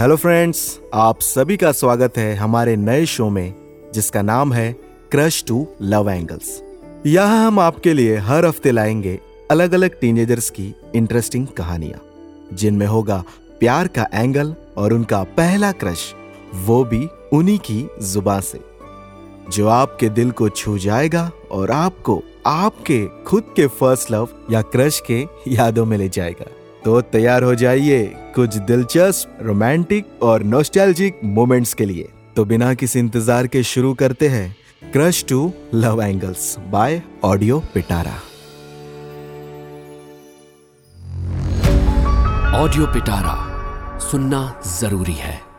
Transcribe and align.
Hello 0.00 0.16
friends 0.16 0.80
आप 0.94 1.20
सभी 1.20 1.56
का 1.56 1.72
स्वागत 1.72 2.16
है 2.18 2.34
हमारे 2.34 2.76
नए 2.76 3.06
शो 3.06 3.28
में, 3.30 3.54
जिसका 3.94 4.22
नाम 4.22 4.52
है 4.52 4.72
क्रश 5.12 5.44
टू 5.48 5.66
लव 5.82 6.10
एंगल्स 6.10 6.62
यहाँ 7.06 7.46
हम 7.46 7.58
आपके 7.60 7.92
लिए 7.94 8.16
हर 8.16 8.44
हफ़्ते 8.44 8.70
लाएँगे 8.70 9.18
अलग 9.50 9.72
अलग 9.72 9.98
टीनेजर्स 10.00 10.50
की 10.50 10.74
इंटरेस्टिंग 10.94 11.46
कहानियाँ। 11.46 12.00
जिनमें 12.52 12.86
होगा 12.86 13.24
प्यार 13.60 13.88
का 13.88 14.06
एंगल 14.14 14.54
और 14.76 14.92
उनका 14.92 15.22
पहला 15.22 15.72
क्रश 15.72 16.14
वो 16.54 16.84
भी 16.84 17.08
उन्हीं 17.32 17.58
की 17.58 17.88
जुबा 18.02 18.40
से। 18.40 18.60
जो 19.50 19.68
आपके 19.68 20.08
दिल 20.08 20.30
को 20.30 20.48
छू 20.48 20.78
जाएगा 20.78 21.30
और 21.50 21.70
आपको 21.70 22.22
आपके 22.46 23.06
खुद 23.06 23.52
के 23.56 23.66
फ़र्स्ट 23.66 24.10
लव 24.10 24.28
या 24.50 24.62
क्रश 24.62 25.02
के 25.10 25.26
यादों 25.48 25.86
में 25.86 25.98
ले 25.98 26.08
जाएगा। 26.08 26.46
तो 26.84 27.00
तैयार 27.12 27.42
हो 27.42 27.54
जाइए 27.54 28.04
कुछ 28.34 28.56
दिलचस्प 28.68 29.38
रोमांटिक 29.42 30.22
और 30.22 30.42
नोस्टैल्जिक 30.44 31.20
मोमेंट्स 31.24 31.74
के 31.74 31.84
लिए। 31.84 32.08
तो 32.36 32.44
बिना 32.44 32.72
किसी 32.74 32.98
इंतज़ार 32.98 33.46
के 33.46 33.62
शुरू 33.62 33.92
करते 33.94 34.28
हैं 34.28 34.56
crush 34.92 35.24
to 35.28 35.52
love 35.74 36.02
angles 36.02 36.56
by 36.68 37.00
Audio 37.24 37.58
Pitara 37.74 38.16
Audio 42.56 42.86
Pitara 42.86 43.36
सुनना 44.00 44.42
ज़रूरी 44.80 45.12
है। 45.12 45.49